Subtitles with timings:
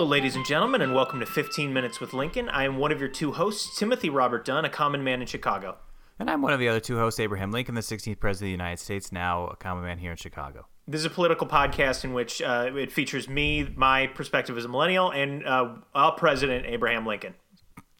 [0.00, 2.48] Hello, ladies and gentlemen, and welcome to 15 Minutes with Lincoln.
[2.48, 5.76] I am one of your two hosts, Timothy Robert Dunn, a common man in Chicago.
[6.18, 8.50] And I'm one of the other two hosts, Abraham Lincoln, the 16th President of the
[8.64, 10.66] United States, now a common man here in Chicago.
[10.88, 14.68] This is a political podcast in which uh, it features me, my perspective as a
[14.68, 17.34] millennial, and uh, our president, Abraham Lincoln.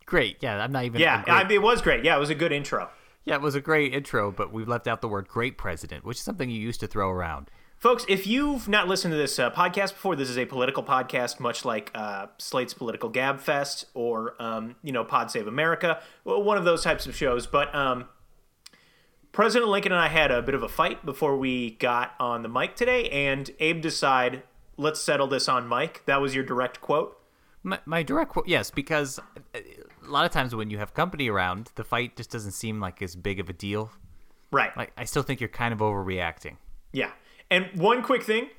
[0.06, 0.38] Great.
[0.40, 1.02] Yeah, I'm not even.
[1.02, 2.02] Yeah, I, it was great.
[2.02, 2.88] Yeah, it was a good intro.
[3.26, 6.16] yeah, it was a great intro, but we've left out the word great president, which
[6.16, 7.50] is something you used to throw around.
[7.80, 11.40] Folks, if you've not listened to this uh, podcast before, this is a political podcast,
[11.40, 16.58] much like uh, Slate's Political Gab Fest or, um, you know, Pod Save America, one
[16.58, 17.46] of those types of shows.
[17.46, 18.04] But um,
[19.32, 22.50] President Lincoln and I had a bit of a fight before we got on the
[22.50, 24.42] mic today, and Abe decided,
[24.76, 26.02] let's settle this on mic.
[26.04, 27.18] That was your direct quote.
[27.62, 29.22] My, my direct quote, yes, because uh,
[29.54, 33.00] a lot of times when you have company around, the fight just doesn't seem like
[33.00, 33.90] as big of a deal.
[34.50, 34.76] Right.
[34.76, 36.58] Like, I still think you're kind of overreacting.
[36.92, 37.12] Yeah.
[37.50, 38.50] And one quick thing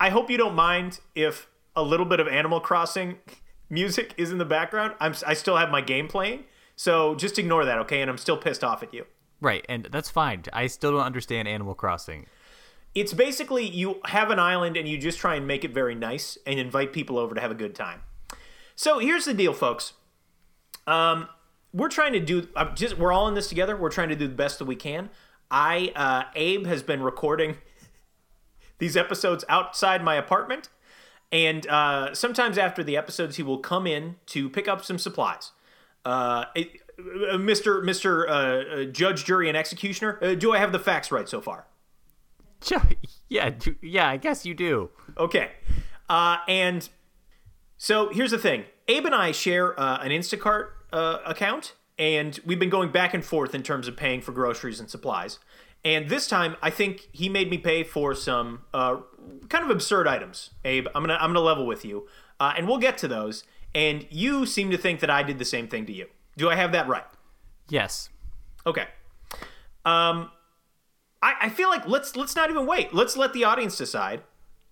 [0.00, 3.18] I hope you don't mind if a little bit of Animal Crossing
[3.70, 4.94] music is in the background.
[5.00, 6.44] I'm, I still have my game playing.
[6.76, 8.00] So just ignore that, okay?
[8.00, 9.06] And I'm still pissed off at you.
[9.40, 10.42] Right, and that's fine.
[10.52, 12.26] I still don't understand Animal Crossing.
[12.94, 16.38] It's basically you have an island and you just try and make it very nice
[16.46, 18.02] and invite people over to have a good time.
[18.76, 19.94] So here's the deal, folks.
[20.86, 21.28] Um,
[21.72, 22.48] we're trying to do.
[22.54, 23.76] I'm just we're all in this together.
[23.76, 25.10] We're trying to do the best that we can.
[25.50, 27.56] I uh, Abe has been recording
[28.78, 30.68] these episodes outside my apartment,
[31.32, 35.52] and uh, sometimes after the episodes, he will come in to pick up some supplies.
[36.04, 37.82] Uh, it, uh, Mr.
[37.82, 38.28] Mr.
[38.28, 41.66] Uh, uh, Judge, Jury, and Executioner, uh, do I have the facts right so far?
[43.28, 44.90] Yeah, yeah, I guess you do.
[45.18, 45.50] Okay.
[46.08, 46.88] Uh, and
[47.76, 52.58] so here's the thing Abe and I share uh, an Instacart uh, account, and we've
[52.58, 55.38] been going back and forth in terms of paying for groceries and supplies.
[55.84, 58.96] And this time, I think he made me pay for some uh,
[59.48, 60.50] kind of absurd items.
[60.64, 62.08] Abe, I'm gonna I'm gonna level with you,
[62.40, 63.44] uh, and we'll get to those.
[63.74, 66.06] And you seem to think that I did the same thing to you.
[66.36, 67.04] Do I have that right?
[67.68, 68.08] Yes.
[68.66, 68.86] Okay.
[69.84, 70.30] Um,
[71.22, 72.94] I, I feel like let's let's not even wait.
[72.94, 74.22] Let's let the audience decide.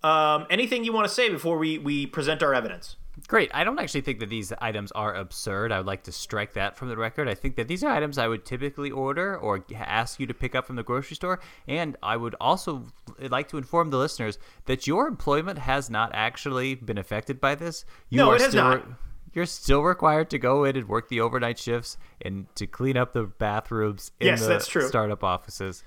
[0.01, 2.95] Um, anything you want to say before we we present our evidence?
[3.29, 3.49] Great.
[3.53, 5.71] I don't actually think that these items are absurd.
[5.71, 7.29] I would like to strike that from the record.
[7.29, 10.55] I think that these are items I would typically order or ask you to pick
[10.55, 11.39] up from the grocery store.
[11.67, 12.83] And I would also
[13.19, 17.85] like to inform the listeners that your employment has not actually been affected by this.
[18.09, 18.85] You No, are it has still, not.
[19.33, 23.13] You're still required to go in and work the overnight shifts and to clean up
[23.13, 24.85] the bathrooms in Yes, the that's true.
[24.87, 25.83] startup offices.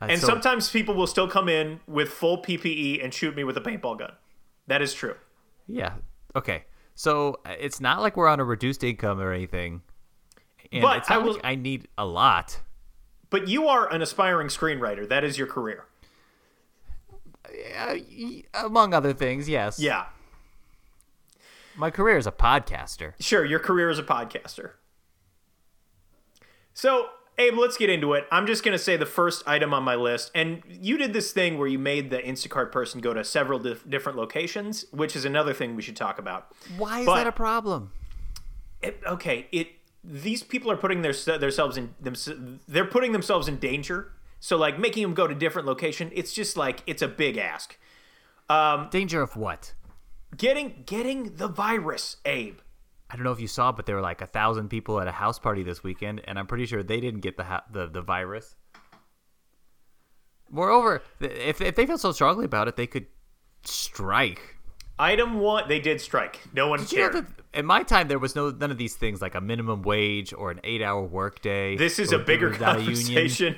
[0.00, 3.42] Uh, And so- sometimes people will still come in with full PPE and shoot me
[3.44, 4.12] with a paintball gun.
[4.68, 5.16] That is true.
[5.66, 5.94] Yeah.
[6.34, 6.64] Okay.
[6.96, 9.82] So uh, it's not like we're on a reduced income or anything.
[10.72, 12.60] And But it's not I will- like I need a lot.
[13.30, 15.08] But you are an aspiring screenwriter.
[15.08, 15.84] That is your career.
[17.78, 17.96] Uh,
[18.54, 19.78] among other things, yes.
[19.78, 20.06] Yeah.
[21.76, 23.12] My career as a podcaster.
[23.20, 24.72] Sure, your career as a podcaster.
[26.72, 27.08] So,
[27.38, 28.26] Abe, let's get into it.
[28.32, 30.30] I'm just going to say the first item on my list.
[30.34, 33.88] And you did this thing where you made the Instacart person go to several dif-
[33.88, 36.48] different locations, which is another thing we should talk about.
[36.78, 37.90] Why is But- that a problem?
[38.82, 39.68] It, okay, it
[40.04, 44.12] these people are putting their themselves in them, they're putting themselves in danger.
[44.38, 47.76] So like making them go to different location, it's just like it's a big ask.
[48.48, 49.72] Um, Danger of what?
[50.36, 52.58] Getting getting the virus, Abe.
[53.10, 55.12] I don't know if you saw, but there were like a thousand people at a
[55.12, 58.02] house party this weekend, and I'm pretty sure they didn't get the ha- the, the
[58.02, 58.56] virus.
[60.50, 63.06] Moreover, if if they feel so strongly about it, they could
[63.64, 64.56] strike.
[64.98, 66.40] Item one, they did strike.
[66.54, 67.26] No one Did you know cared.
[67.26, 70.32] that in my time there was no none of these things like a minimum wage
[70.32, 71.76] or an eight hour workday.
[71.78, 73.56] This is a bigger conversation.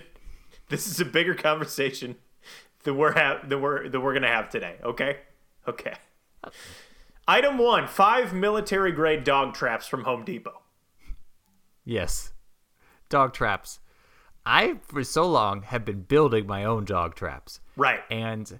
[0.68, 2.16] This is a bigger conversation
[2.84, 4.76] that we're ha- that we're that we're gonna have today.
[4.82, 5.18] Okay,
[5.66, 5.94] okay.
[6.42, 6.50] Uh,
[7.28, 10.62] Item one: five military grade dog traps from Home Depot.
[11.84, 12.32] Yes,
[13.08, 13.80] dog traps.
[14.46, 17.60] I for so long have been building my own dog traps.
[17.76, 18.00] Right.
[18.10, 18.58] And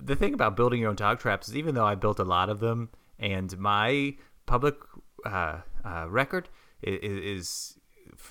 [0.00, 2.48] the thing about building your own dog traps is even though I built a lot
[2.48, 4.16] of them, and my
[4.46, 4.76] public
[5.26, 6.48] uh, uh, record
[6.82, 7.78] is, is,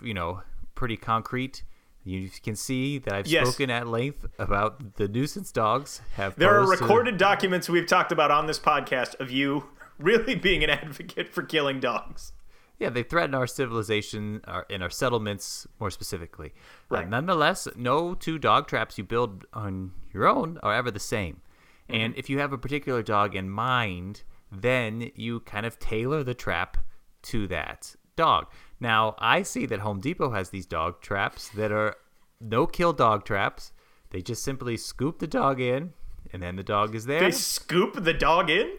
[0.04, 0.42] you know,
[0.74, 1.64] pretty concrete.
[2.04, 3.48] You can see that I've Yes.
[3.48, 6.02] spoken at length about the nuisance dogs.
[6.16, 10.36] Have There are to- recorded documents we've talked about on this podcast of you really
[10.36, 12.32] being an advocate for killing dogs.
[12.78, 16.54] Yeah, they threaten our civilization our, and our settlements more specifically.
[16.92, 17.10] Uh, Right.
[17.10, 21.42] nonetheless, no two dog traps you build on your own are ever the same.
[21.90, 22.02] Mm-hmm.
[22.02, 26.34] And if you have a particular dog in mind, then you kind of tailor the
[26.34, 26.78] trap
[27.24, 28.48] to that dog.
[28.80, 31.96] Now, I see that Home Depot has these dog traps that are
[32.42, 33.72] no kill dog traps.
[34.10, 35.94] They just simply scoop the dog in,
[36.34, 37.20] and then the dog is there.
[37.22, 38.78] They scoop the dog in.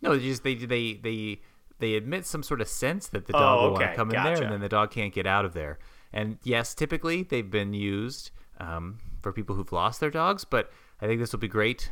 [0.00, 1.40] No, they just they they they
[1.78, 4.22] they admit some sort of sense that the Oh, dog will want to come in
[4.22, 5.78] there, and then the dog can't get out of there.
[6.12, 11.06] And yes, typically they've been used um, for people who've lost their dogs, but I
[11.06, 11.90] think this will be great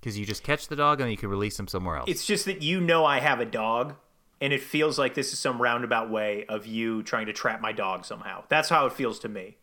[0.00, 2.10] because you just catch the dog and then you can release them somewhere else.
[2.10, 3.94] It's just that you know I have a dog,
[4.40, 7.72] and it feels like this is some roundabout way of you trying to trap my
[7.72, 8.44] dog somehow.
[8.48, 9.56] That's how it feels to me.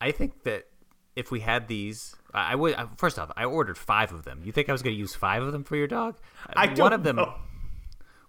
[0.00, 0.66] I think that
[1.16, 2.76] if we had these, I would.
[2.96, 4.42] First off, I ordered five of them.
[4.44, 6.16] You think I was going to use five of them for your dog?
[6.54, 7.16] I one don't of them.
[7.16, 7.34] know.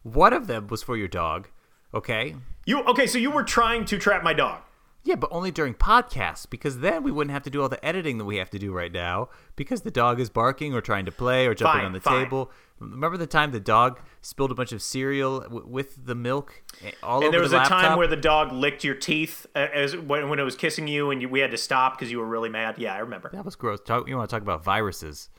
[0.03, 1.47] One of them was for your dog.
[1.93, 2.35] Okay.
[2.65, 3.05] You okay?
[3.07, 4.61] So you were trying to trap my dog.
[5.03, 8.19] Yeah, but only during podcasts because then we wouldn't have to do all the editing
[8.19, 11.11] that we have to do right now because the dog is barking or trying to
[11.11, 12.23] play or jumping Fine, on the fine.
[12.25, 12.51] table.
[12.79, 16.91] Remember the time the dog spilled a bunch of cereal w- with the milk eh,
[17.01, 17.81] all And over there was the a laptop?
[17.81, 21.09] time where the dog licked your teeth uh, as when, when it was kissing you,
[21.09, 22.75] and you, we had to stop because you were really mad.
[22.77, 23.29] Yeah, I remember.
[23.33, 23.79] that was gross.
[23.81, 25.29] Talk, you want to talk about viruses?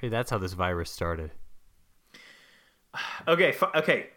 [0.00, 1.30] Hey, that's how this virus started.
[3.26, 4.08] Okay, f- okay.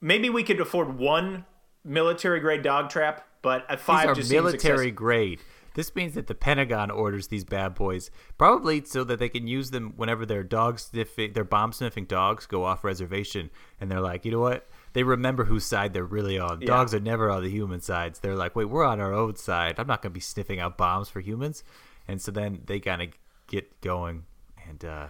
[0.00, 1.46] Maybe we could afford one
[1.84, 5.40] military grade dog trap, but at five These are just military grade.
[5.74, 9.72] This means that the Pentagon orders these bad boys, probably so that they can use
[9.72, 13.50] them whenever their dog sniffing, their bomb sniffing dogs go off reservation,
[13.80, 14.68] and they're like, you know what?
[14.92, 16.60] They remember whose side they're really on.
[16.60, 18.20] Dogs are never on the human sides.
[18.20, 19.80] They're like, wait, we're on our own side.
[19.80, 21.64] I'm not going to be sniffing out bombs for humans,
[22.06, 23.08] and so then they kind of
[23.48, 24.26] get going,
[24.68, 25.06] and uh,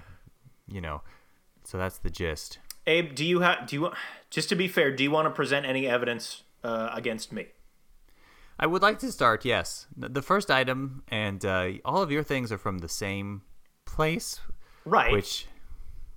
[0.67, 1.03] you know,
[1.65, 2.59] so that's the gist.
[2.87, 3.67] Abe, do you have?
[3.67, 3.93] Do you
[4.31, 4.91] just to be fair?
[4.91, 7.47] Do you want to present any evidence uh, against me?
[8.59, 9.87] I would like to start, yes.
[9.97, 13.43] The first item, and uh, all of your things are from the same
[13.85, 14.41] place,
[14.85, 15.13] Right.
[15.13, 15.47] which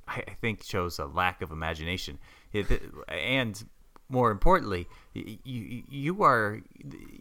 [0.08, 2.20] I, think shows a lack of imagination.
[2.54, 3.68] It, and
[4.10, 6.62] more importantly, you you are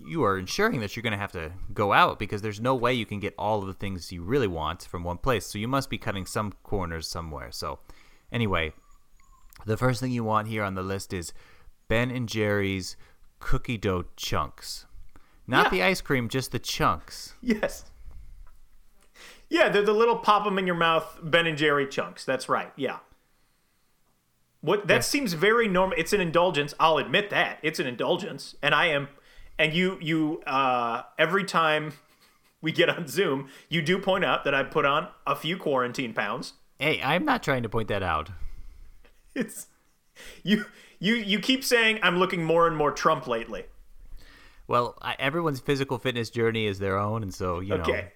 [0.07, 2.93] you are ensuring that you're going to have to go out because there's no way
[2.93, 5.47] you can get all of the things you really want from one place.
[5.47, 7.51] So you must be cutting some corners somewhere.
[7.51, 7.81] So
[8.31, 8.73] anyway,
[9.65, 11.33] the first thing you want here on the list is
[11.89, 12.97] Ben and Jerry's
[13.39, 14.87] cookie dough chunks.
[15.47, 15.71] Not Yeah.
[15.71, 17.35] the ice cream, just the chunks.
[17.41, 17.85] Yes.
[19.49, 22.25] Yeah, they're the little pop them in your mouth Ben and Jerry chunks.
[22.25, 22.73] That's right.
[22.77, 22.99] Yeah.
[24.61, 25.97] What that seems very normal.
[25.97, 26.75] It's an indulgence.
[26.81, 29.09] I'll admit that it's an indulgence, and I am.
[29.59, 31.93] And you, you, uh, every time
[32.61, 36.13] we get on Zoom, you do point out that I put on a few quarantine
[36.13, 36.55] pounds.
[36.79, 38.31] Hey, I'm not trying to point that out.
[39.35, 39.69] It's
[40.43, 40.65] you,
[41.07, 43.65] you, you keep saying I'm looking more and more Trump lately.
[44.69, 47.83] Well, I, everyone's physical fitness journey is their own, and so you know.
[47.83, 48.09] Okay.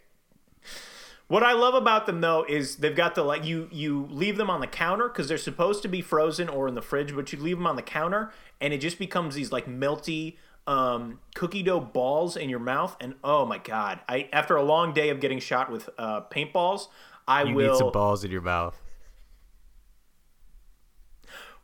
[1.29, 4.51] What I love about them though is they've got the like you you leave them
[4.51, 7.39] on the counter because they're supposed to be frozen or in the fridge, but you
[7.39, 11.79] leave them on the counter and it just becomes these like melty um, cookie dough
[11.79, 12.97] balls in your mouth.
[13.01, 16.89] And oh my god, I after a long day of getting shot with uh, paintballs,
[17.29, 17.71] I You will.
[17.75, 18.81] need some balls in your mouth.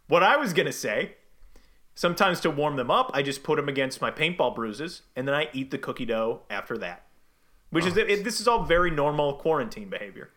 [0.09, 1.17] What I was gonna say,
[1.95, 5.35] sometimes to warm them up, I just put them against my paintball bruises, and then
[5.35, 7.07] I eat the cookie dough after that.
[7.71, 10.31] Which is it, this is all very normal quarantine behavior.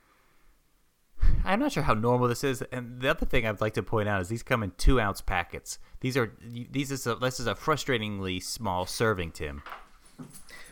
[1.46, 4.10] I'm not sure how normal this is, and the other thing I'd like to point
[4.10, 5.80] out is these come in two ounce packets.
[6.02, 9.62] These are these is a, this is a frustratingly small serving, Tim.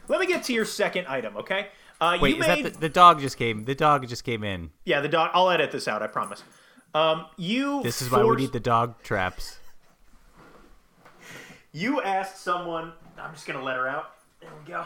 [0.07, 1.67] Let me get to your second item, okay?
[2.00, 3.65] Uh, Wait, you is made, that the, the dog just came?
[3.65, 4.72] The dog just came in.
[4.86, 5.31] yeah, the dog.
[5.33, 6.01] I'll edit this out.
[6.01, 6.43] I promise.
[6.94, 7.84] Um, you.
[7.84, 9.60] This is why we need the dog traps.
[11.72, 12.94] You asked someone.
[13.17, 14.12] I'm just gonna let her out.
[14.41, 14.86] There we go.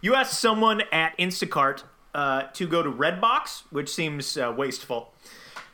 [0.00, 5.14] You asked someone at Instacart uh, to go to Redbox, which seems uh, wasteful.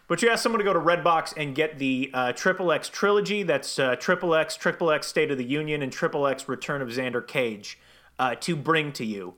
[0.07, 3.43] But you asked someone to go to Redbox and get the uh, Triple X trilogy.
[3.45, 6.89] That's uh, Triple X, Triple X State of the Union, and Triple X Return of
[6.89, 7.79] Xander Cage
[8.19, 9.35] uh, to bring to you,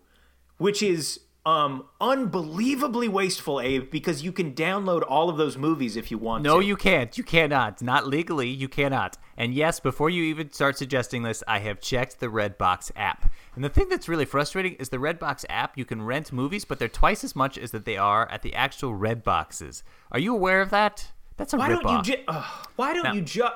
[0.57, 6.11] which is um, unbelievably wasteful, Abe, because you can download all of those movies if
[6.11, 6.66] you want No, to.
[6.66, 7.16] you can't.
[7.18, 7.82] You cannot.
[7.82, 9.18] Not legally, you cannot.
[9.37, 13.30] And yes, before you even start suggesting this, I have checked the Redbox app.
[13.56, 16.78] And the thing that's really frustrating is the Redbox app, you can rent movies, but
[16.78, 19.82] they're twice as much as that they are at the actual Redboxes.
[20.12, 21.11] Are you aware of that?
[21.37, 22.44] That's a Why don't you ju- uh,
[22.76, 23.52] Why don't Now- you just?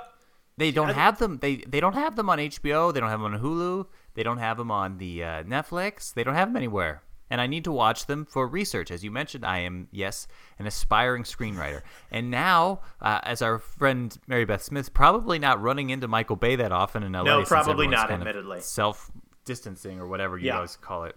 [0.59, 1.37] They don't have them.
[1.43, 2.91] They they don't have them on HBO.
[2.93, 3.87] They don't have them on Hulu.
[4.15, 6.15] They don't have them on the uh, Netflix.
[6.15, 7.03] They don't have them anywhere.
[7.29, 8.91] And I need to watch them for research.
[8.91, 10.29] As you mentioned, I am yes
[10.61, 11.83] an aspiring screenwriter.
[12.11, 16.55] And now, uh, as our friend Mary Beth Smith, probably not running into Michael Bay
[16.57, 17.25] that often in LA.
[17.25, 18.61] No, probably not, admittedly.
[18.61, 19.11] self
[19.45, 20.59] distancing or whatever you Yeah.
[20.59, 21.17] guys call it.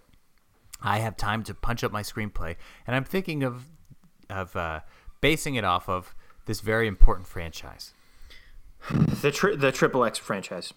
[0.81, 2.55] I have time to punch up my screenplay,
[2.87, 3.65] and I'm thinking of
[4.29, 4.79] of uh,
[5.21, 7.93] basing it off of this very important franchise.
[8.89, 10.73] The tri- the Triple X franchise,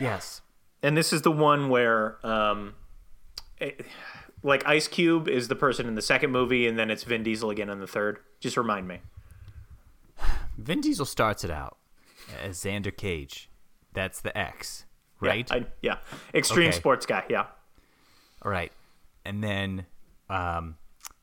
[0.00, 0.40] Yes.
[0.82, 2.74] and this is the one where, um,
[3.58, 3.86] it-
[4.44, 7.50] like Ice Cube is the person in the second movie, and then it's Vin Diesel
[7.50, 8.18] again in the third.
[8.38, 9.00] Just remind me.
[10.56, 11.78] Vin Diesel starts it out
[12.42, 13.50] as Xander Cage.
[13.92, 14.86] That's the X,
[15.20, 15.48] right?
[15.50, 15.96] Yeah, I, yeah.
[16.32, 16.76] extreme Okay.
[16.76, 17.24] sports guy.
[17.28, 17.46] Yeah,
[18.42, 18.72] All right.
[19.24, 19.86] And then
[20.28, 20.76] um,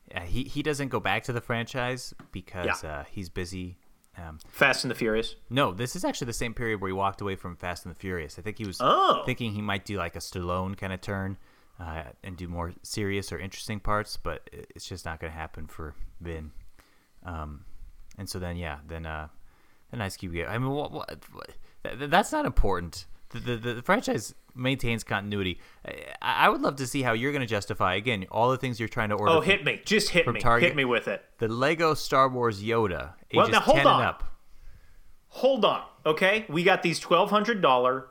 [0.10, 2.90] yeah, he he doesn't go back to the franchise because Yeah.
[2.90, 3.78] uh, he's busy.
[4.18, 5.36] Um, Fast and the Furious.
[5.50, 8.00] no, this is actually the same period where he walked away from Fast and the
[8.00, 8.38] Furious.
[8.38, 9.24] I think he was Oh.
[9.26, 11.38] thinking he might do like a Stallone kind of turn
[11.82, 15.66] uh, and do more serious or interesting parts, but it's just not going to happen
[15.68, 16.52] for Vin.
[17.26, 17.66] Um,
[18.18, 19.28] and so then, yeah, then uh,
[19.90, 20.36] then Ice Cube.
[20.48, 21.50] I mean, what, what, what,
[21.98, 23.06] th- that's not important.
[23.30, 25.60] The, the, the franchise maintains continuity.
[25.86, 28.80] I, I would love to see how you're going to justify again all the things
[28.80, 29.32] you're trying to order.
[29.32, 29.82] Oh, from- hit me!
[29.86, 30.40] Just hit me!
[30.40, 30.68] Target.
[30.70, 31.24] Hit me with it.
[31.40, 34.00] the Lego Star Wars Yoda, ages Well, now hold 10 on.
[34.02, 34.24] and up.
[35.30, 36.46] Hold on, okay?
[36.50, 38.08] We got these twelve hundred dollar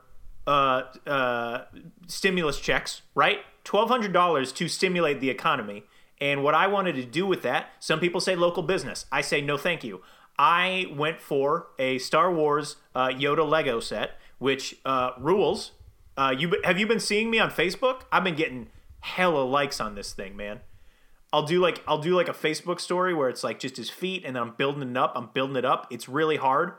[0.47, 1.65] uh, uh,
[2.07, 3.39] stimulus checks, right?
[3.71, 5.85] Twelve hundred dollars to stimulate the economy.
[6.19, 9.05] And what I wanted to do with that, some people say local business.
[9.13, 10.01] I say no, thank you.
[10.37, 15.71] I went for a Star Wars uh, Yoda Lego set, which uh, rules.
[16.17, 18.01] Uh, you have you been seeing me on Facebook?
[18.11, 18.67] I've been getting
[18.99, 20.59] hella likes on this thing, man.
[21.31, 24.25] I'll do like I'll do like a Facebook story where it's like just his feet,
[24.25, 25.13] and then I'm building it up.
[25.15, 25.87] I'm building it up.
[25.89, 26.73] It's really hard,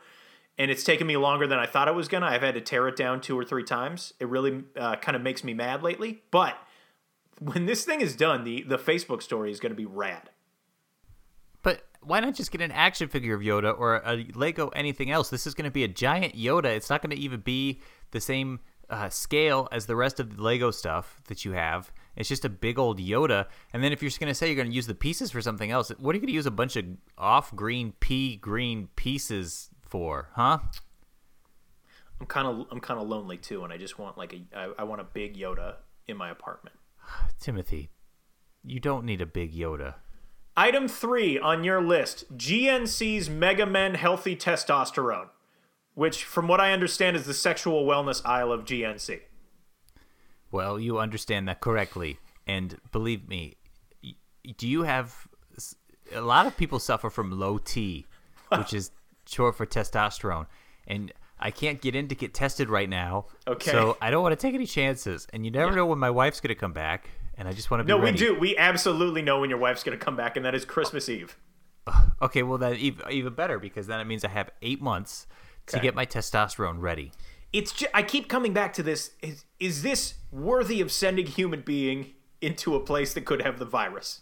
[0.58, 2.26] and it's taken me longer than I thought it was gonna.
[2.26, 4.12] I've had to tear it down two or three times.
[4.20, 6.22] It really uh, kind of makes me mad lately.
[6.30, 6.54] But
[7.40, 10.30] when this thing is done, the the Facebook story is gonna be rad.
[11.62, 15.30] But why not just get an action figure of Yoda or a Lego anything else?
[15.30, 16.64] This is going to be a giant Yoda.
[16.64, 18.60] It's not going to even be the same
[18.90, 21.92] uh, scale as the rest of the Lego stuff that you have.
[22.16, 23.46] It's just a big old Yoda.
[23.72, 25.40] And then if you're just going to say you're going to use the pieces for
[25.40, 26.84] something else, what are you going to use a bunch of
[27.16, 30.58] off green pea green pieces for, huh?
[32.20, 34.72] I'm kind of I'm kind of lonely too, and I just want like a I,
[34.80, 36.76] I want a big Yoda in my apartment.
[37.40, 37.90] Timothy,
[38.64, 39.94] you don't need a big Yoda.
[40.56, 45.28] Item three on your list: GNC's Mega Men Healthy Testosterone,
[45.94, 49.20] which, from what I understand, is the sexual wellness aisle of GNC.
[50.50, 52.18] Well, you understand that correctly.
[52.46, 53.56] And believe me,
[54.56, 55.28] do you have.
[56.14, 58.06] a lot of people suffer from low T,
[58.50, 58.90] which is
[59.26, 60.46] short for testosterone.
[60.86, 61.12] And
[61.44, 63.26] I can't get in to get tested right now.
[63.48, 63.72] Okay.
[63.72, 65.26] So I don't want to take any chances.
[65.32, 67.10] And you never know when my wife's going to come back.
[67.36, 68.12] And I just want to be No, ready.
[68.12, 68.38] we do.
[68.38, 71.36] We absolutely know when your wife's going to come back, and that is Christmas Eve.
[72.22, 75.26] Okay, well, then even, better because then it means I have eight months
[75.66, 77.10] to get my testosterone ready.
[77.52, 79.10] It's just, I keep coming back to this.
[79.20, 83.58] Is, is this worthy of sending a human being into a place that could have
[83.58, 84.20] the virus?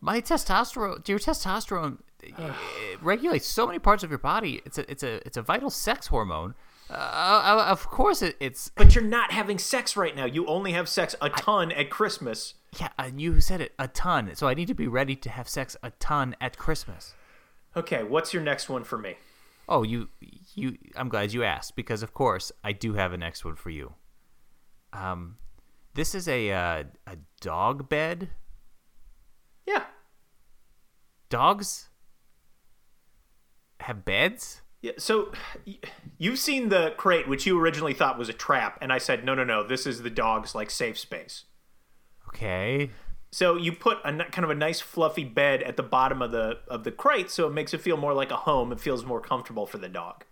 [0.00, 4.60] My testosterone, your testosterone it regulates so many parts of your body.
[4.64, 6.54] It's a it's a it's a vital sex hormone.
[6.90, 10.24] Uh, uh, of course, it, it's But you're not having sex right now.
[10.24, 12.54] You only have sex a ton at Christmas.
[12.80, 12.88] yeah.
[12.98, 15.76] uh, You said it a ton, so I need to be ready to have sex
[15.84, 17.14] a ton at Christmas.
[17.76, 19.14] Okay, what's your next one for me?
[19.68, 20.08] Oh, you
[20.54, 20.76] you.
[20.96, 23.94] I'm glad you asked because of course I do have a next one for you.
[24.92, 25.36] Um,
[25.94, 28.30] this is a uh, a dog bed.
[29.64, 29.84] Yeah.
[31.28, 31.89] Dogs
[33.80, 34.62] have beds.
[34.82, 35.32] Yeah, so
[36.16, 39.34] you've seen the crate, which you originally thought was a trap, and I said, no,
[39.34, 41.44] no, no, this is the dog's like safe space.
[42.28, 42.90] Okay.
[43.30, 46.58] So you put a kind of a nice fluffy bed at the bottom of the
[46.68, 48.72] of the crate, so it makes it feel more like a home.
[48.72, 50.24] It feels more comfortable for the dog.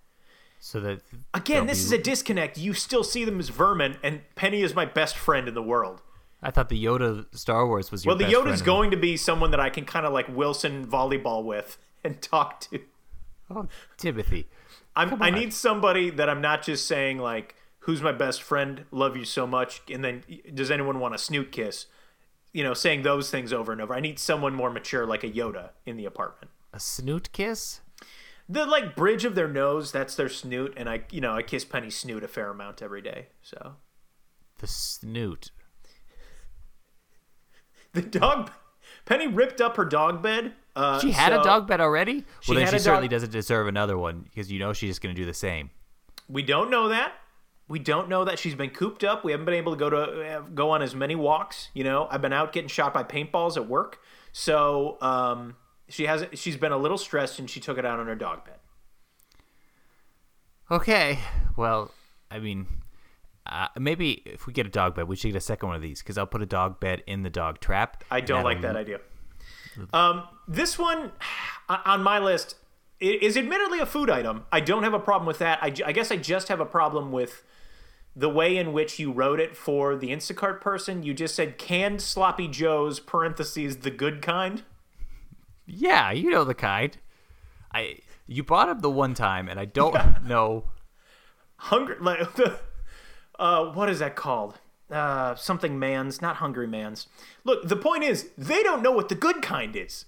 [0.60, 1.02] So that
[1.34, 2.58] Again, this be- is a disconnect.
[2.58, 6.02] You still see them as vermin, and Penny is my best friend in the world.
[6.42, 9.50] I thought the Yoda Star Wars was your Well, the Yoda's going to be someone
[9.50, 12.80] that I can kind of like Wilson volleyball with and talk to.
[13.50, 14.46] Oh, Timothy.
[14.94, 18.84] I'm, I need somebody that I'm not just saying like, "Who's my best friend?
[18.90, 20.22] Love you so much," and then
[20.54, 21.86] does anyone want a snoot kiss?
[22.52, 23.94] You know, saying those things over and over.
[23.94, 26.50] I need someone more mature, like a Yoda, in the apartment.
[26.72, 27.80] A snoot kiss?
[28.48, 31.64] The like bridge of their nose, that's their snoot, and I, you know, I kiss
[31.64, 33.26] Penny's snoot a fair amount every day.
[33.42, 33.76] So
[34.58, 35.50] The snoot.
[37.92, 38.50] the dog,
[39.04, 40.54] Penny ripped up her dog bed.
[40.78, 42.24] Uh, She had so a dog bed already?
[42.40, 44.90] She Well, then she a dog- certainly doesn't deserve another one because you know she's
[44.90, 45.70] just going to do the same.
[46.28, 47.14] We don't know that.
[47.66, 49.24] We don't know that she's been cooped up.
[49.24, 51.68] We haven't been able to go to uh, go on as many walks.
[51.74, 53.98] You know, I've been out getting shot by paintballs at work,
[54.32, 55.56] so um,
[55.88, 58.44] she has she's been a little stressed and she took it out on her dog
[58.44, 58.58] bed.
[60.70, 61.18] Okay.
[61.56, 61.90] Well,
[62.30, 62.66] I mean,
[63.46, 65.82] uh, maybe if we get a dog bed, we should get a second one of
[65.82, 68.04] these because I'll put a dog bed in the dog trap.
[68.10, 69.00] I don't like that idea.
[69.92, 71.12] Um, this one
[71.68, 72.56] on my list
[73.00, 74.44] is admittedly a food item.
[74.50, 75.58] I don't have a problem with that.
[75.62, 77.44] I, I guess I just have a problem with
[78.16, 81.04] the way in which you wrote it for the Instacart person.
[81.04, 84.64] You just said canned sloppy joes parentheses the good kind.
[85.66, 86.96] Yeah, you know the kind.
[87.72, 90.64] I you brought up the one time, and I don't know.
[91.56, 92.58] Hungry, like the,
[93.38, 94.58] uh, what is that called?
[94.90, 97.08] Uh, something man's, not hungry man's.
[97.44, 100.06] Look, the point is, they don't know what the good kind is.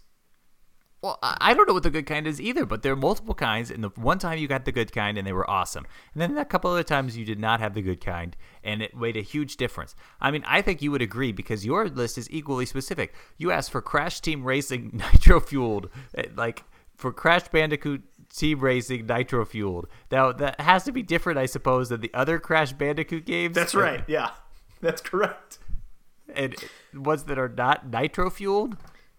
[1.02, 3.70] Well, I don't know what the good kind is either, but there are multiple kinds,
[3.70, 6.36] and the one time you got the good kind, and they were awesome, and then
[6.36, 9.22] a couple other times you did not have the good kind, and it made a
[9.22, 9.94] huge difference.
[10.20, 13.14] I mean, I think you would agree because your list is equally specific.
[13.38, 16.64] You asked for Crash Team Racing Nitro Fueled, eh, like
[16.98, 19.86] for Crash Bandicoot Team Racing Nitro Fueled.
[20.10, 23.54] Now that has to be different, I suppose, than the other Crash Bandicoot games.
[23.54, 24.04] That's right.
[24.06, 24.32] Yeah,
[24.82, 25.58] that's correct.
[26.34, 26.54] and
[26.94, 28.76] ones that are not Nitro Fueled.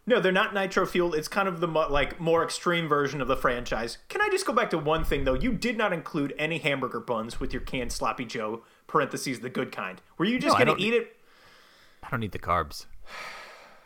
[0.08, 1.14] No, they're not nitro fueled.
[1.14, 4.00] It's kind of the mo- like more extreme version of the franchise.
[4.10, 5.36] Can I just go back to one thing though?
[5.36, 9.72] You did not include any hamburger buns with your canned sloppy Joe (parentheses the good
[9.72, 10.02] kind).
[10.18, 11.16] Were you just No, gonna eat it?
[12.02, 12.88] I don't need the carbs.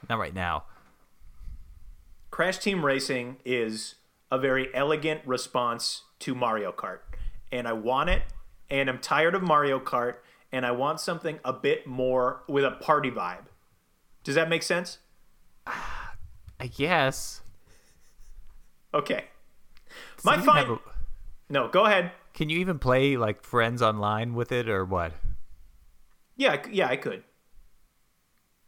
[0.09, 0.63] Not right now.
[2.31, 3.95] Crash Team Racing is
[4.31, 6.99] a very elegant response to Mario Kart,
[7.51, 8.23] and I want it.
[8.69, 10.15] And I'm tired of Mario Kart,
[10.55, 13.45] and I want something a bit more with a party vibe.
[14.23, 14.99] Does that make sense?
[15.67, 17.41] I guess.
[18.93, 19.25] Does Okay.
[20.23, 20.69] My it even fine.
[20.71, 20.79] a-
[21.49, 22.11] No, go ahead.
[22.33, 25.11] Can you even play like friends online with it or what?
[26.37, 27.23] Yeah, yeah, I could.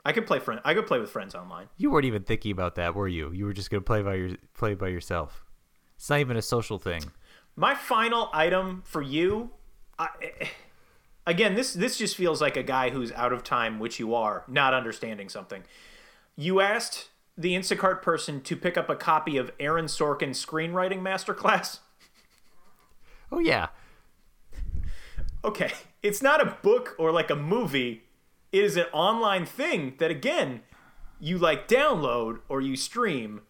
[0.05, 0.61] I could play friend.
[0.63, 1.67] I could play with friends online.
[1.77, 3.31] You weren't even thinking about that, were you?
[3.31, 5.45] You were just gonna play by your play by yourself.
[5.97, 7.03] It's not even a social thing.
[7.55, 9.49] My final item for you,
[9.97, 10.47] I, eh,
[11.27, 14.43] again, this this just feels like a guy who's out of time, which you are,
[14.47, 15.63] not understanding something.
[16.35, 21.79] You asked the Instacart person to pick up a copy of Aaron Sorkin's screenwriting masterclass.
[23.31, 23.67] Oh yeah.
[25.43, 25.71] Okay,
[26.01, 28.03] it's not a book or like a movie.
[28.51, 30.61] It is an online thing that again,
[31.19, 33.41] you like download or you stream.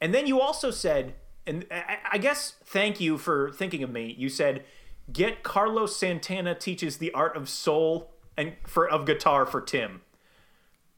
[0.00, 1.14] And then you also said,
[1.46, 4.14] and I, I guess thank you for thinking of me.
[4.16, 4.64] You said,
[5.12, 10.02] get Carlos Santana teaches the art of soul and for of guitar for Tim.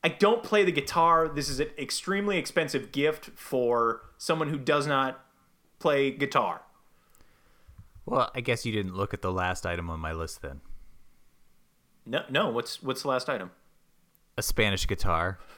[0.03, 1.29] I don't play the guitar.
[1.29, 5.25] This is an extremely expensive gift for someone who does not
[5.79, 6.63] play guitar.
[8.07, 10.63] Well, I guess you didn't look at the last item on my list then.
[12.07, 12.51] No, no.
[12.51, 13.51] What's what's the last item?
[14.37, 15.39] A Spanish guitar.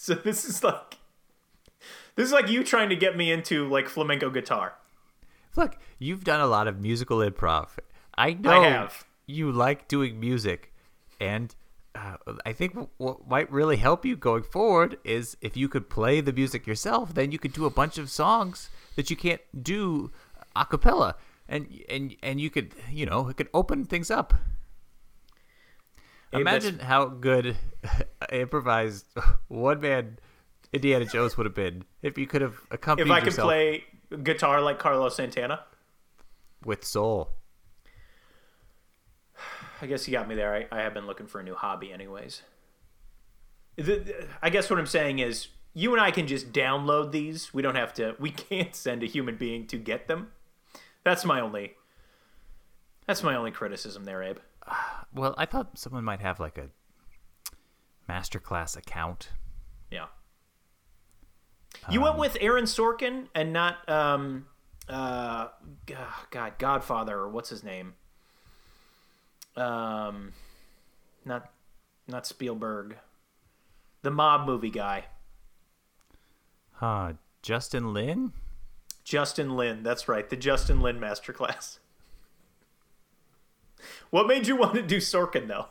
[0.00, 0.97] So this is like
[2.18, 4.74] this is like you trying to get me into like flamenco guitar.
[5.54, 7.68] Look, you've done a lot of musical improv.
[8.16, 9.06] I know have.
[9.28, 10.72] you like doing music,
[11.20, 11.54] and
[11.94, 16.20] uh, I think what might really help you going forward is if you could play
[16.20, 17.14] the music yourself.
[17.14, 20.10] Then you could do a bunch of songs that you can't do
[20.56, 21.14] a cappella,
[21.48, 24.34] and and and you could you know it could open things up.
[26.32, 27.56] Imagine how good
[28.32, 29.06] improvised
[29.46, 30.18] one man
[30.72, 33.84] Indiana Jones would have been if you could have accompanied If I could play
[34.22, 35.64] guitar like Carlos Santana,
[36.64, 37.30] with soul.
[39.80, 40.54] I guess you got me there.
[40.72, 42.42] I, I have been looking for a new hobby, anyways.
[43.76, 47.54] The, the- I guess what I'm saying is, you and I can just download these.
[47.54, 48.16] We don't have to.
[48.18, 50.32] We can't send a human being to get them.
[51.04, 51.74] That's my only.
[53.06, 54.38] That's my only criticism there, Abe.
[55.14, 56.68] Well, I thought someone might have like a
[58.12, 59.30] masterclass account.
[61.90, 64.46] You went with Aaron Sorkin and not um
[64.88, 65.48] uh
[65.86, 67.94] God Godfather or what's his name?
[69.56, 70.32] Um
[71.24, 71.50] not
[72.06, 72.96] not Spielberg.
[74.02, 75.06] The mob movie guy.
[76.72, 78.32] Huh, Justin Lin?
[79.02, 79.82] Justin Lin.
[79.82, 80.28] That's right.
[80.28, 81.78] The Justin Lin masterclass.
[84.10, 85.66] What made you want to do Sorkin though?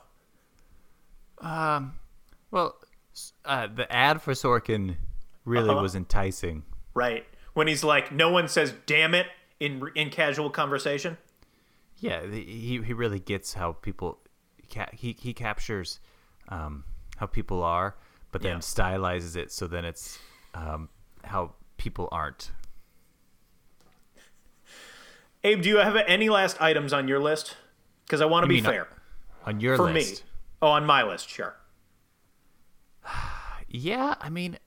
[1.45, 1.95] Um,
[2.51, 2.75] Well,
[3.43, 4.95] uh, the ad for Sorkin
[5.47, 5.81] really Uh-huh.
[5.81, 6.63] was enticing.
[6.93, 7.25] Right.
[7.53, 9.27] When he's like no one says damn it
[9.59, 11.17] in in casual conversation.
[11.99, 14.19] Yeah, he he really gets how people
[14.93, 15.99] he he captures
[16.49, 16.83] um,
[17.17, 17.95] how people are,
[18.31, 18.59] but then Yeah.
[18.59, 20.19] stylizes it so then it's
[20.53, 20.89] um,
[21.23, 22.51] how people aren't.
[25.43, 27.55] Abe, do you have any last items on your list?
[28.05, 28.87] Because I want to be fair.
[29.45, 30.23] On your For list.
[30.23, 30.29] me.
[30.61, 31.55] Oh, on my list, sure.
[33.69, 34.57] Yeah, I mean,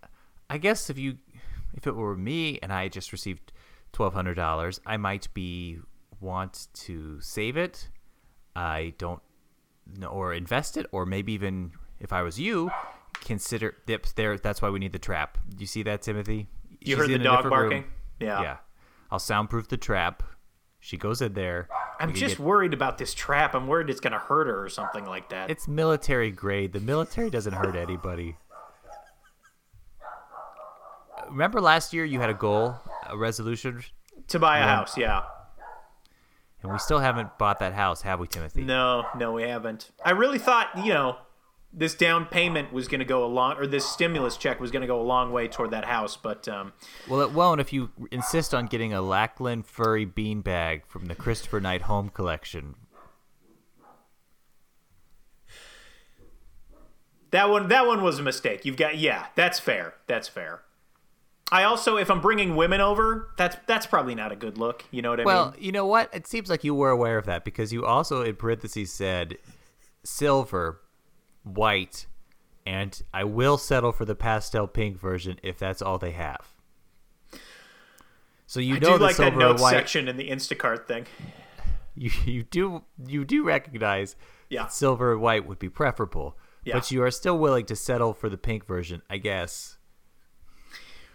[0.51, 1.17] I guess if you
[1.75, 3.53] if it were me and I just received
[3.93, 5.79] twelve hundred dollars, I might be
[6.21, 7.89] want to save it.
[8.57, 9.23] I don't
[9.97, 12.71] know or invest it, or maybe even if I was you,
[13.21, 14.37] consider yep, there.
[14.37, 15.39] That's why we need the trap.
[15.57, 16.49] You see that, Timothy?
[16.81, 17.71] You She's heard the dog different room.
[17.71, 17.85] barking?
[18.19, 18.43] Yeah.
[18.43, 18.57] Yeah,
[19.11, 20.23] I'll soundproof the trap.
[20.81, 21.69] She goes in there.
[22.01, 23.55] I'm just get- worried about this trap.
[23.55, 25.51] I'm worried it's going to hurt her or something like that.
[25.51, 26.73] it's military grade.
[26.73, 28.37] The military doesn't hurt anybody.
[31.31, 32.77] Remember last year you had a goal,
[33.09, 33.83] a resolution,
[34.29, 35.23] To buy a house, yeah.
[36.63, 38.63] and we still haven't bought that house, have we, Timothy?
[38.63, 39.91] No, no, we haven't.
[40.05, 41.17] I really thought, you know,
[41.73, 44.83] this down payment was going to go a long, or this stimulus check was going
[44.83, 46.73] to go a long way toward that house, but um,
[47.09, 51.61] Well, it won't if you insist on getting a Lackland furry beanbag from the Christopher
[51.61, 52.75] Knight Home Collection.
[57.31, 58.65] that one, that one was a mistake.
[58.65, 59.95] You've got, yeah, that's fair.
[60.09, 60.63] That's fair.
[61.53, 64.85] I also, if I'm bringing women over, that's that's probably not a good look.
[64.93, 65.53] You know what I Well, mean?
[65.55, 66.09] Well, you know what?
[66.15, 69.37] It seems like you were aware of that because you also, in parentheses, said
[70.05, 70.81] silver,
[71.43, 72.07] white,
[72.65, 76.55] and I will settle for the pastel pink version if that's all they have.
[78.47, 79.71] So you I know do the like that note white.
[79.71, 81.07] section in the Instacart thing.
[81.97, 84.15] You you do you do recognize
[84.49, 84.63] Yeah.
[84.63, 86.75] that silver and white would be preferable, Yeah.
[86.75, 89.77] but you are still willing to settle for the pink version, I guess.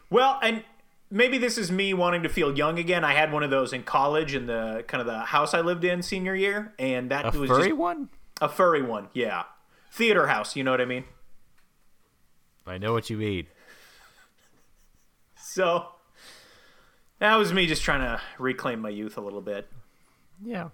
[0.09, 0.63] Well, and
[1.09, 3.03] maybe this is me wanting to feel young again.
[3.03, 5.83] I had one of those in college in the kind of the house I lived
[5.83, 8.09] in senior year, and that was A was furry just one?
[8.41, 9.07] a furry one.
[9.13, 9.43] Yeah,
[9.91, 10.55] theater house.
[10.55, 11.05] You know what I mean?
[12.67, 13.47] I know what you mean.
[15.37, 15.87] So
[17.19, 19.69] that was me just trying to reclaim my youth a little bit.
[20.43, 20.69] Yeah.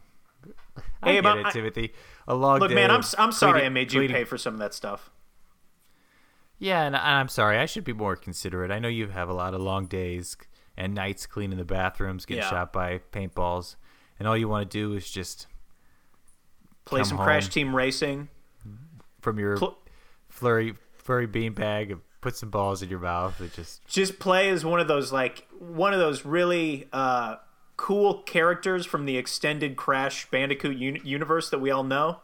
[1.04, 1.94] I Hey, get but it, Timothy.
[2.28, 4.60] A long Look, day man, I'm I'm sorry I made you pay for some of
[4.60, 5.10] that stuff.
[6.62, 7.58] Yeah, and I'm sorry.
[7.58, 8.70] I should be more considerate.
[8.70, 10.38] I know you have a lot of long days
[10.78, 12.50] and nights cleaning the bathrooms, getting Yeah.
[12.52, 13.76] shot by paintballs,
[14.20, 15.48] and all you want to do is just
[16.86, 17.48] Play some Crash.
[17.50, 18.30] Team Racing.
[19.22, 19.78] from your Pl-
[20.30, 24.64] flurry furry beanbag and put some balls in your mouth and just just play as
[24.64, 27.38] one of those like one of those really uh,
[27.78, 32.20] cool characters from the extended Crash Bandicoot uni- universe that we all know.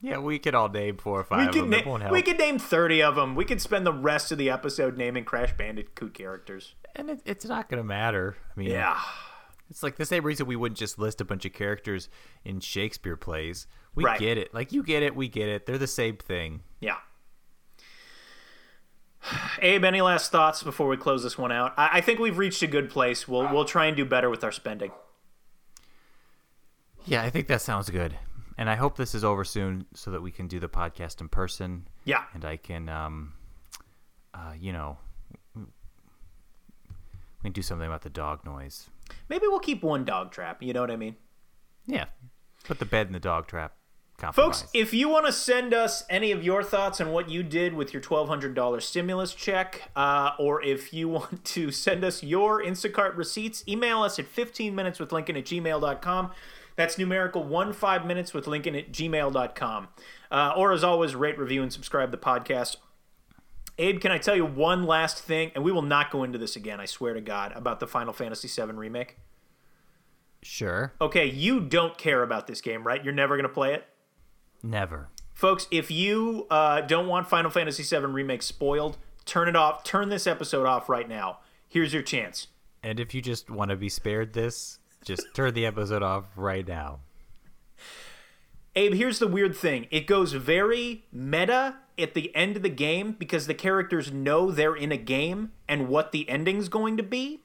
[0.00, 0.18] Yeah.
[0.18, 1.70] We could all name four or five We of could them.
[1.70, 2.12] na- won't help.
[2.12, 3.34] we could name thirty of them.
[3.34, 6.74] We could spend the rest of the episode naming Crash Bandicoot characters.
[6.96, 8.36] and it, it's not gonna matter.
[8.56, 8.98] I mean, Yeah,
[9.70, 12.08] It's like the same reason we wouldn't just list a bunch of characters
[12.44, 13.66] in Shakespeare plays.
[13.94, 14.18] We Right.
[14.18, 14.52] get it.
[14.54, 15.66] Like you get it, we get it.
[15.66, 16.62] They're the same thing.
[16.80, 16.96] yeah.
[19.60, 21.74] Abe, any last thoughts before we close this one out?
[21.76, 23.28] I, I think we've reached a good place.
[23.28, 24.92] We'll we'll try and do better with our spending.
[27.04, 28.16] Yeah, I think that sounds good.
[28.60, 31.28] And I hope this is over soon so that we can do the podcast in
[31.28, 33.32] person Yeah, and I can um
[34.34, 34.98] uh you know
[35.56, 35.64] we
[37.42, 38.88] can do something about the dog noise.
[39.30, 40.62] maybe we'll keep one dog trap.
[40.62, 41.16] You know what I mean?
[41.86, 42.04] Yeah.
[42.64, 43.72] Put the bed in the dog trap.
[44.18, 44.60] Compromise.
[44.60, 47.72] Folks, if you want to send us any of your thoughts on what you did
[47.72, 53.16] with your $1,200 stimulus check, uh, or if you want to send us your Instacart
[53.16, 56.32] receipts, email us at 15 minutes with Lincoln at gmail.com.
[56.80, 59.88] That's numerical one five minutes with Lincoln at gmail.com.
[60.30, 62.76] Uh, or as always, rate, review, and subscribe to the podcast.
[63.76, 65.52] Abe, can I tell you one last thing?
[65.54, 68.14] And we will not go into this again, I swear to God, about the Final
[68.14, 69.18] Fantasy VII remake.
[70.42, 70.94] sure.
[71.02, 73.04] Okay, you don't care about this game, right?
[73.04, 73.84] You're never going to play it?
[74.62, 75.08] Never.
[75.34, 79.84] Folks, if you uh, don't want Final Fantasy VII Remake spoiled, turn it off.
[79.84, 81.40] Turn this episode off right now.
[81.68, 82.46] Here's your chance.
[82.82, 86.66] And if you just want to be spared this, just turn the episode off right
[86.66, 87.00] now.
[88.76, 89.86] Abe, here's the weird thing.
[89.90, 94.76] It goes very meta at the end of the game because the characters know they're
[94.76, 97.42] in a game and what the ending's going to be,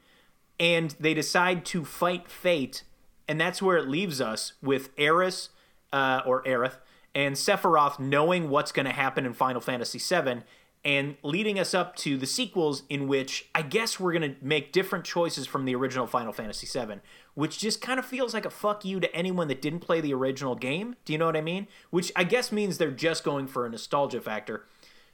[0.59, 2.83] and they decide to fight fate,
[3.27, 5.49] and that's where it leaves us with Eris,
[5.91, 6.77] uh, or Aerith,
[7.15, 10.43] and Sephiroth knowing what's going to happen in Final Fantasy VII,
[10.83, 14.71] and leading us up to the sequels in which I guess we're going to make
[14.71, 16.99] different choices from the original Final Fantasy VII,
[17.35, 20.13] which just kind of feels like a fuck you to anyone that didn't play the
[20.13, 20.95] original game.
[21.05, 21.67] Do you know what I mean?
[21.91, 24.65] Which I guess means they're just going for a nostalgia factor.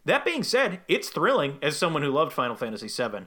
[0.06, 3.26] That being said, it's thrilling as someone who loved Final Fantasy VII.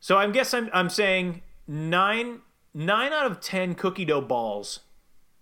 [0.00, 4.80] So I guess I'm I'm saying nine nine out of ten cookie dough balls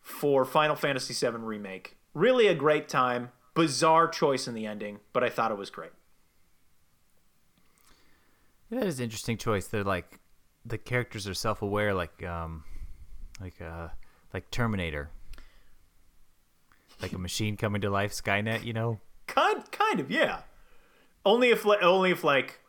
[0.01, 1.97] for Final Fantasy VII remake.
[2.15, 3.31] Really a great time.
[3.55, 5.93] Bizarre choice in the ending, but I thought it was great.
[8.71, 9.67] That is an interesting choice.
[9.67, 10.19] They're like
[10.67, 12.65] the characters are self-aware, like um,
[13.41, 13.89] like uh,
[14.35, 15.11] like Terminator,
[17.01, 18.65] like a machine coming to life, Skynet.
[18.65, 20.41] You know, Kind kind of yeah.
[21.25, 22.61] Only if only if like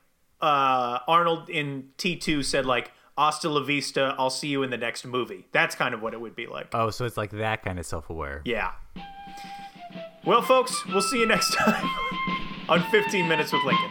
[0.41, 4.77] uh, Arnold in T two said like "Hasta la vista, I'll see you in the
[4.77, 6.67] next movie." That's kind of what it would be like.
[6.73, 8.41] oh, so it's like that kind of self-aware.
[8.45, 8.71] Yeah.
[10.25, 11.89] Well, folks, we'll see you next time
[12.67, 13.89] on 15 Minutes with Lincoln.